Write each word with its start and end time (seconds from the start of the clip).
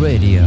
Radio. 0.00 0.42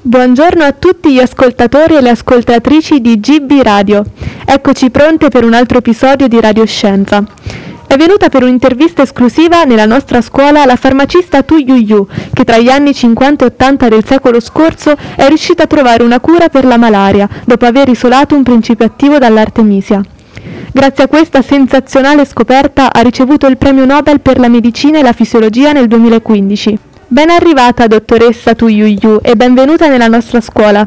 Buongiorno 0.00 0.64
a 0.64 0.72
tutti 0.72 1.12
gli 1.12 1.20
ascoltatori 1.20 1.94
e 1.94 2.00
le 2.00 2.10
ascoltatrici 2.10 3.00
di 3.00 3.20
GB 3.20 3.60
Radio. 3.62 4.04
Eccoci 4.44 4.90
pronte 4.90 5.28
per 5.28 5.44
un 5.44 5.54
altro 5.54 5.78
episodio 5.78 6.26
di 6.26 6.40
Radioscienza. 6.40 7.24
È 7.86 7.96
venuta 7.96 8.30
per 8.30 8.42
un'intervista 8.42 9.02
esclusiva 9.02 9.62
nella 9.62 9.86
nostra 9.86 10.20
scuola 10.20 10.64
la 10.64 10.74
farmacista 10.76 11.42
Tu 11.42 11.58
Yu 11.58 11.76
Yu, 11.76 12.06
che 12.32 12.42
tra 12.42 12.58
gli 12.58 12.68
anni 12.68 12.92
50 12.92 13.44
e 13.44 13.48
80 13.48 13.88
del 13.88 14.04
secolo 14.04 14.40
scorso 14.40 14.96
è 15.14 15.28
riuscita 15.28 15.62
a 15.62 15.66
trovare 15.68 16.02
una 16.02 16.18
cura 16.18 16.48
per 16.48 16.64
la 16.64 16.78
malaria, 16.78 17.28
dopo 17.44 17.64
aver 17.64 17.88
isolato 17.88 18.34
un 18.34 18.42
principio 18.42 18.86
attivo 18.86 19.18
dall'artemisia. 19.18 20.02
Grazie 20.74 21.04
a 21.04 21.06
questa 21.06 21.42
sensazionale 21.42 22.24
scoperta 22.24 22.90
ha 22.90 23.00
ricevuto 23.00 23.46
il 23.46 23.58
premio 23.58 23.84
Nobel 23.84 24.22
per 24.22 24.38
la 24.38 24.48
medicina 24.48 24.98
e 24.98 25.02
la 25.02 25.12
fisiologia 25.12 25.72
nel 25.72 25.86
2015. 25.86 26.78
Ben 27.08 27.28
arrivata, 27.28 27.86
dottoressa 27.86 28.54
Tuyuyu, 28.54 29.18
e 29.20 29.36
benvenuta 29.36 29.86
nella 29.88 30.06
nostra 30.06 30.40
scuola. 30.40 30.82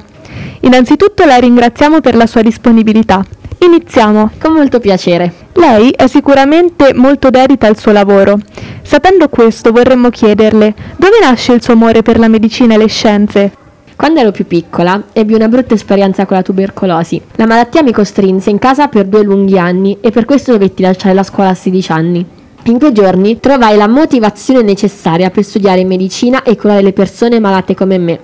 Innanzitutto 0.62 1.24
la 1.26 1.38
ringraziamo 1.38 2.02
per 2.02 2.16
la 2.16 2.26
sua 2.26 2.42
disponibilità. 2.42 3.24
Iniziamo. 3.60 4.32
Con 4.40 4.54
molto 4.54 4.80
piacere. 4.80 5.32
Lei 5.54 5.92
è 5.92 6.08
sicuramente 6.08 6.92
molto 6.96 7.30
dedita 7.30 7.68
al 7.68 7.78
suo 7.78 7.92
lavoro. 7.92 8.40
Sapendo 8.82 9.30
questo, 9.30 9.72
vorremmo 9.72 10.10
chiederle 10.10 10.74
dove 10.98 11.20
nasce 11.22 11.54
il 11.54 11.62
suo 11.62 11.74
amore 11.74 12.02
per 12.02 12.18
la 12.18 12.28
medicina 12.28 12.74
e 12.74 12.78
le 12.78 12.88
scienze? 12.88 13.52
Quando 13.96 14.20
ero 14.20 14.32
più 14.32 14.46
piccola 14.46 15.06
ebbi 15.14 15.34
una 15.34 15.48
brutta 15.48 15.74
esperienza 15.74 16.26
con 16.26 16.36
la 16.36 16.44
tubercolosi. 16.44 17.22
La 17.36 17.46
malattia 17.46 17.82
mi 17.82 17.94
costrinse 17.94 18.50
in 18.50 18.60
casa 18.60 18.88
per 18.88 19.06
due 19.06 19.24
lunghi 19.24 19.58
anni 19.58 19.98
e 20.02 20.12
per 20.12 20.26
questo 20.26 20.52
dovetti 20.52 20.82
lasciare 20.82 21.14
la 21.14 21.24
scuola 21.24 21.50
a 21.50 21.56
16 21.56 21.92
anni. 21.92 22.26
In 22.66 22.78
quei 22.78 22.92
giorni 22.92 23.40
trovai 23.40 23.78
la 23.78 23.88
motivazione 23.88 24.64
necessaria 24.64 25.30
per 25.30 25.44
studiare 25.44 25.86
medicina 25.86 26.44
e 26.44 26.58
curare 26.58 26.82
le 26.82 26.94
persone 26.94 27.40
malate 27.40 27.74
come 27.74 27.98
me. 27.98 28.20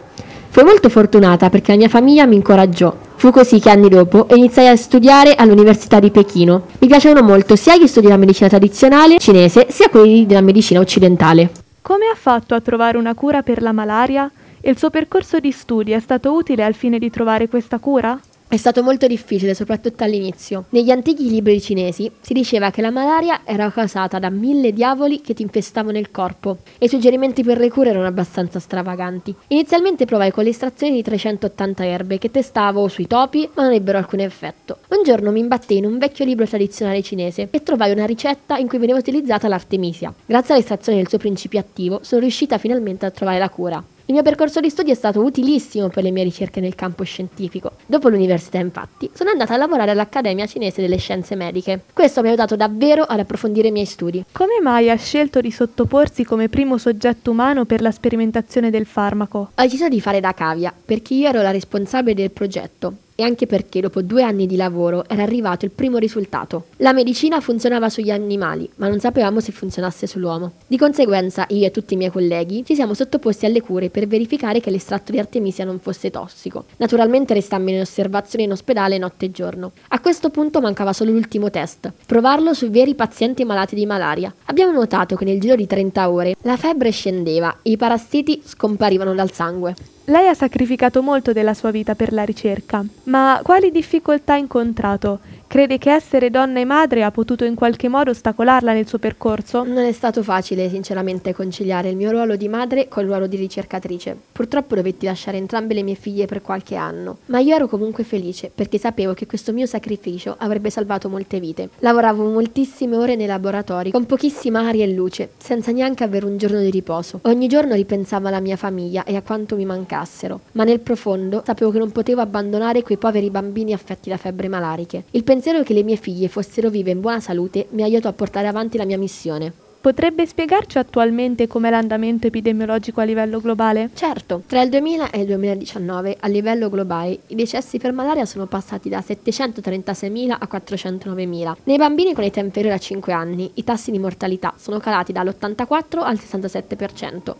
Fui 0.50 0.63
molto 0.63 0.89
fortunata 0.89 1.50
perché 1.50 1.72
la 1.72 1.78
mia 1.78 1.88
famiglia 1.88 2.25
mi 2.25 2.35
incoraggiò. 2.35 2.94
Fu 3.16 3.31
così 3.31 3.59
che 3.59 3.69
anni 3.69 3.88
dopo 3.88 4.28
iniziai 4.31 4.67
a 4.67 4.75
studiare 4.75 5.35
all'Università 5.35 6.02
di 6.02 6.11
Pechino. 6.11 6.63
Mi 6.80 6.88
piacevano 6.88 7.25
molto 7.25 7.56
sia 7.56 7.78
gli 7.78 7.88
studi 7.88 8.08
della 8.08 8.17
medicina 8.17 8.50
tradizionale 8.50 9.19
cinese 9.19 9.67
sia 9.69 9.88
quelli 9.88 10.25
della 10.25 10.41
medicina 10.41 10.81
occidentale. 10.81 11.52
Come 11.81 12.06
ha 12.11 12.17
fatto 12.17 12.56
a 12.56 12.59
trovare 12.59 12.97
una 12.97 13.13
cura 13.13 13.44
per 13.44 13.61
la 13.61 13.72
malaria? 13.72 14.30
Il 14.64 14.78
suo 14.78 14.92
percorso 14.92 15.40
di 15.40 15.52
studi 15.52 15.92
è 15.92 16.00
stato 16.00 16.34
utile 16.34 16.64
al 16.64 16.76
fine 16.76 17.00
di 17.00 17.09
trovare 17.09 17.48
questa 17.48 17.80
cura? 17.80 18.20
È 18.48 18.58
stato 18.58 18.84
molto 18.84 19.08
difficile, 19.08 19.56
soprattutto 19.56 20.03
all'inizio. 20.03 20.66
Negli 20.70 20.92
antichi 20.92 21.31
libri 21.31 21.59
cinesi 21.59 22.12
si 22.22 22.34
diceva 22.34 22.70
che 22.70 22.81
la 22.81 22.92
malaria 22.92 23.42
era 23.44 23.72
causata 23.72 24.20
da 24.20 24.30
mille 24.30 24.72
diavoli 24.72 25.22
che 25.22 25.34
ti 25.34 25.42
infestavano 25.42 25.98
il 25.98 26.12
corpo 26.12 26.58
e 26.78 26.86
i 26.86 26.90
suggerimenti 26.90 27.42
per 27.42 27.58
le 27.58 27.72
cure 27.72 27.90
erano 27.90 28.06
abbastanza 28.06 28.59
stravaganti. 28.59 29.34
Inizialmente 29.48 30.06
provai 30.06 30.31
con 30.31 30.44
l'estrazione 30.44 30.94
di 30.94 31.02
380 31.02 31.84
erbe 31.84 32.20
che 32.20 32.30
testavo 32.30 32.88
sui 32.88 33.08
topi 33.08 33.50
ma 33.56 33.64
non 33.64 33.72
ebbero 33.72 33.98
alcun 33.98 34.20
effetto. 34.20 34.78
Un 34.90 35.02
giorno 35.03 35.31
mi 35.31 35.40
imbattei 35.40 35.78
in 35.78 35.86
un 35.86 35.98
vecchio 35.98 36.23
libro 36.23 36.46
tradizionale 36.46 37.02
cinese 37.02 37.48
e 37.50 37.64
trovai 37.64 37.92
una 37.92 38.06
ricetta 38.06 38.58
in 38.58 38.68
cui 38.68 38.78
veniva 38.78 39.00
utilizzata 39.00 39.48
l'artemisia. 39.48 40.14
Grazie 40.23 40.53
all'estrazione 40.53 41.00
del 41.00 41.08
suo 41.08 41.18
principio 41.18 41.59
attivo 41.59 42.02
sono 42.03 42.22
riuscita 42.22 42.59
finalmente 42.59 43.08
a 43.08 43.12
trovare 43.12 43.40
la 43.40 43.50
cura. 43.50 43.84
Il 44.12 44.17
mio 44.17 44.26
percorso 44.26 44.59
di 44.59 44.70
studi 44.70 44.92
è 44.92 44.94
stato 44.94 45.22
utilissimo 45.22 45.88
per 45.88 46.04
le 46.04 46.12
mie 46.12 46.26
ricerche 46.26 46.59
nel 46.59 46.76
campo 46.76 47.06
scientifico. 47.06 47.76
Dopo 47.86 48.09
l'università, 48.09 48.58
infatti, 48.58 49.09
sono 49.14 49.30
andata 49.30 49.53
a 49.53 49.58
lavorare 49.58 49.92
all'Accademia 49.92 50.45
Cinese 50.48 50.81
delle 50.81 50.98
Scienze 50.98 51.36
Mediche. 51.36 51.84
Questo 51.94 52.20
mi 52.20 52.28
ha 52.28 52.31
aiutato 52.31 52.58
davvero 52.58 53.03
ad 53.03 53.20
approfondire 53.20 53.70
i 53.70 53.72
miei 53.72 53.86
studi. 53.86 54.26
Come 54.34 54.59
mai 54.62 54.90
ha 54.90 54.97
scelto 54.97 55.40
di 55.40 55.50
sottoporsi 55.50 56.25
come 56.25 56.50
primo 56.50 56.78
soggetto 56.78 57.31
umano 57.31 57.63
per 57.63 57.81
la 57.81 57.91
sperimentazione 57.91 58.69
del 58.69 58.85
farmaco? 58.85 59.52
Ho 59.56 59.62
deciso 59.62 59.88
di 59.88 60.02
fare 60.02 60.19
da 60.19 60.34
cavia, 60.34 60.74
perché 60.85 61.14
io 61.14 61.30
ero 61.30 61.41
la 61.41 61.52
responsabile 61.52 62.16
del 62.16 62.31
progetto 62.31 62.94
e 63.22 63.24
anche 63.24 63.46
perché 63.46 63.82
dopo 63.82 64.02
due 64.02 64.24
anni 64.24 64.48
di 64.48 64.56
lavoro 64.56 65.08
era 65.08 65.22
arrivato 65.22 65.66
il 65.66 65.72
primo 65.72 65.98
risultato. 65.98 66.66
La 66.78 66.92
medicina 66.92 67.40
funzionava 67.40 67.88
sugli 67.88 68.09
animali, 68.09 68.68
ma 68.78 68.88
non 68.88 69.00
sapevamo 69.00 69.40
se 69.40 69.52
funzionasse 69.52 70.08
sull'uomo. 70.08 70.54
Di 70.66 70.78
conseguenza 70.78 71.46
io 71.50 71.68
e 71.68 71.72
tutti 71.72 71.94
i 71.94 71.98
miei 71.98 72.09
colleghi 72.09 72.66
ci 72.66 72.74
siamo 72.74 72.96
sottoposti 72.96 73.46
alle 73.46 73.62
cure 73.62 73.92
per 73.92 74.08
verificare 74.08 74.59
che 74.59 74.72
l'estratto 74.72 75.12
di 75.12 75.20
artemisia 75.20 75.66
non 75.66 75.80
fosse 75.80 76.09
tossico. 76.09 76.66
Naturalmente 76.78 77.36
restammo 77.36 77.70
in 77.70 77.82
osservazione 77.82 78.46
in 78.46 78.52
ospedale 78.52 78.98
notte 78.98 79.26
e 79.26 79.32
giorno. 79.32 79.74
A 79.90 80.00
questo 80.00 80.32
punto 80.32 80.59
mancava 80.59 80.92
solo 80.92 81.12
l'ultimo 81.12 81.52
test, 81.52 81.92
provarlo 82.08 82.56
sui 82.56 82.70
veri 82.70 82.96
pazienti 82.96 83.46
malati 83.46 83.76
di 83.76 83.86
malaria. 83.86 84.34
Abbiamo 84.46 84.72
notato 84.72 85.16
che 85.16 85.26
nel 85.26 85.40
giro 85.40 85.56
di 85.56 85.68
30 85.68 86.09
ore 86.09 86.36
la 86.42 86.58
febbre 86.58 86.90
scendeva 86.90 87.58
e 87.62 87.72
i 87.72 87.78
parassiti 87.78 88.42
scomparivano 88.44 89.14
dal 89.14 89.32
sangue. 89.32 89.76
Lei 90.06 90.28
ha 90.28 90.34
sacrificato 90.34 91.03
molto 91.03 91.31
della 91.31 91.53
sua 91.53 91.69
vita 91.69 91.94
per 91.94 92.12
la 92.12 92.23
ricerca, 92.23 92.84
ma 93.03 93.39
quali 93.44 93.69
difficoltà 93.69 94.34
ha 94.34 94.38
incontrato? 94.38 95.19
Crede 95.51 95.78
che 95.78 95.91
essere 95.91 96.29
donna 96.29 96.62
e 96.62 96.66
madre 96.66 97.03
ha 97.03 97.12
potuto 97.12 97.44
in 97.44 97.56
qualche 97.56 97.89
modo 97.89 98.11
ostacolarla 98.11 98.72
nel 98.72 98.88
suo 98.88 99.00
percorso? 99.00 99.63
Non 99.63 99.84
è 99.84 99.91
stato 99.91 100.23
facile, 100.23 100.69
sinceramente, 100.69 101.34
conciliare 101.34 101.90
il 101.90 101.97
mio 101.97 102.09
ruolo 102.09 102.38
di 102.38 102.47
madre 102.47 102.88
col 102.88 103.06
ruolo 103.06 103.28
di 103.28 103.35
ricercatrice. 103.35 104.17
Purtroppo 104.31 104.75
dovetti 104.75 105.06
lasciare 105.06 105.35
entrambe 105.35 105.73
le 105.73 105.84
mie 105.84 105.95
figlie 105.95 106.25
per 106.25 106.41
qualche 106.41 106.75
anno, 106.75 107.17
ma 107.25 107.40
io 107.40 107.53
ero 107.53 107.67
comunque 107.67 108.06
felice 108.06 108.50
perché 108.53 108.78
sapevo 108.78 109.13
che 109.13 109.25
questo 109.25 109.51
mio 109.51 109.66
sacrificio 109.66 110.35
avrebbe 110.40 110.69
salvato 110.69 111.09
molte 111.09 111.41
vite. 111.41 111.69
Lavoravo 111.79 112.23
moltissime 112.29 112.95
ore 112.95 113.17
nei 113.17 113.28
laboratori, 113.28 113.91
con 113.91 114.06
pochissima 114.06 114.66
aria 114.66 114.85
e 114.85 114.94
luce, 114.94 115.31
senza 115.38 115.72
neanche 115.72 116.06
avere 116.06 116.25
un 116.25 116.38
giorno 116.38 116.61
di 116.61 116.72
riposo. 116.72 117.19
Ogni 117.23 117.50
giorno 117.50 117.75
ripensavo 117.75 118.29
alla 118.29 118.40
mia 118.40 118.56
famiglia 118.56 119.03
e 119.03 119.17
a 119.17 119.22
quanto 119.22 119.57
mi 119.57 119.66
mancassero, 119.91 120.40
ma 120.53 120.63
nel 120.63 120.79
profondo 120.79 121.44
sapevo 121.46 121.72
che 121.72 121.78
non 121.78 121.91
potevo 121.91 122.22
abbandonare 122.22 122.81
quei 122.81 122.97
poveri 122.97 123.29
bambini 123.29 123.74
affetti 123.74 124.09
da 124.09 124.18
febbre 124.18 124.47
malariche. 124.47 125.03
Il 125.12 125.24
pensiero 125.24 125.63
che 125.63 125.74
le 125.74 125.84
mie 125.84 125.97
figlie 125.97 126.29
fossero 126.29 126.69
vive 126.69 126.91
in 126.91 127.02
buona 127.02 127.19
salute 127.19 127.68
mi 127.72 127.84
aiutò 127.84 128.07
a 128.07 128.13
portare 128.13 128.47
avanti 128.47 128.78
la 128.78 128.85
mia 128.85 128.97
missione. 128.97 129.69
Potrebbe 129.81 130.28
spiegarci 130.28 130.78
attualmente 130.78 131.47
com'è 131.47 131.72
l'andamento 131.72 132.28
epidemiologico 132.28 133.02
a 133.02 133.03
livello 133.03 133.40
globale? 133.40 133.90
Certo, 133.96 134.44
tra 134.46 134.62
il 134.62 134.69
2000 134.69 135.09
e 135.09 135.22
il 135.22 135.25
2019 135.25 136.18
a 136.19 136.28
livello 136.28 136.69
globale 136.69 137.22
i 137.25 137.34
decessi 137.36 137.80
per 137.80 137.91
malaria 137.91 138.25
sono 138.25 138.46
passati 138.46 138.90
da 138.90 139.00
736.000 139.00 140.36
a 140.38 140.47
409.000. 140.52 141.56
Nei 141.64 141.78
bambini 141.78 142.14
con 142.14 142.24
età 142.24 142.41
inferiore 142.41 142.75
a 142.75 142.80
5 142.80 143.12
anni 143.12 143.50
i 143.56 143.64
tassi 143.64 143.90
di 143.90 143.97
mortalità 143.97 144.53
sono 144.56 144.78
calati 144.78 145.12
dall'84 145.14 145.97
al 145.97 146.14
67%. 146.16 147.34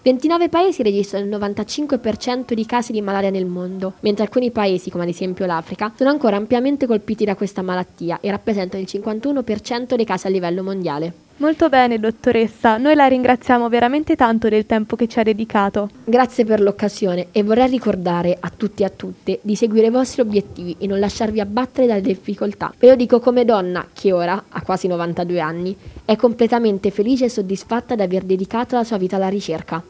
29 0.00 0.48
paesi 0.48 0.84
registrano 0.84 1.24
il 1.24 1.32
95% 1.32 2.52
di 2.52 2.64
casi 2.64 2.92
di 2.92 3.02
malaria 3.02 3.30
nel 3.30 3.46
mondo, 3.46 3.94
mentre 4.02 4.22
alcuni 4.22 4.52
paesi, 4.52 4.88
come 4.88 5.02
ad 5.02 5.08
esempio 5.08 5.46
l'Africa, 5.46 5.92
sono 5.96 6.10
ancora 6.10 6.36
ampiamente 6.36 6.86
colpiti 6.86 7.24
da 7.24 7.34
questa 7.34 7.62
malattia 7.62 8.20
e 8.20 8.30
rappresentano 8.30 8.80
il 8.80 8.88
51% 8.88 9.96
dei 9.96 10.04
casi 10.04 10.28
a 10.28 10.30
livello 10.30 10.62
mondiale. 10.62 11.26
Molto 11.40 11.68
bene, 11.68 12.00
dottoressa, 12.00 12.78
noi 12.78 12.96
la 12.96 13.06
ringraziamo 13.06 13.68
veramente 13.68 14.16
tanto 14.16 14.48
del 14.48 14.66
tempo 14.66 14.96
che 14.96 15.06
ci 15.06 15.20
ha 15.20 15.22
dedicato. 15.22 15.88
Grazie 16.04 16.44
per 16.44 16.60
l'occasione 16.60 17.28
e 17.30 17.44
vorrei 17.44 17.68
ricordare 17.68 18.36
a 18.40 18.50
tutti 18.50 18.82
e 18.82 18.86
a 18.86 18.90
tutte 18.90 19.38
di 19.42 19.54
seguire 19.54 19.86
i 19.86 19.90
vostri 19.90 20.20
obiettivi 20.20 20.74
e 20.80 20.88
non 20.88 20.98
lasciarvi 20.98 21.38
abbattere 21.38 21.86
dalle 21.86 22.00
difficoltà. 22.00 22.74
Ve 22.76 22.88
lo 22.88 22.96
dico 22.96 23.20
come 23.20 23.44
donna 23.44 23.86
che 23.92 24.12
ora, 24.12 24.46
ha 24.48 24.62
quasi 24.62 24.88
92 24.88 25.38
anni, 25.38 25.76
è 26.04 26.16
completamente 26.16 26.90
felice 26.90 27.26
e 27.26 27.30
soddisfatta 27.30 27.94
di 27.94 28.02
aver 28.02 28.24
dedicato 28.24 28.74
la 28.74 28.82
sua 28.82 28.96
vita 28.96 29.14
alla 29.14 29.28
ricerca. 29.28 29.80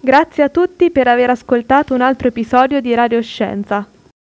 Grazie 0.00 0.42
a 0.42 0.48
tutti 0.48 0.90
per 0.90 1.06
aver 1.06 1.30
ascoltato 1.30 1.94
un 1.94 2.00
altro 2.00 2.26
episodio 2.28 2.80
di 2.80 2.92
Radio 2.94 3.22
Scienza. 3.22 3.86